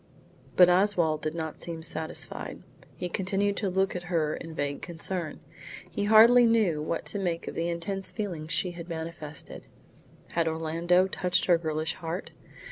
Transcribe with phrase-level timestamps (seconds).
[0.55, 2.63] But Oswald did not seem satisfied.
[2.95, 5.41] He continued to look at her in vague concern.
[5.87, 9.67] He hardly knew what to make of the intense feeling she had manifested.
[10.29, 12.31] Had Orlando touched her girlish heart?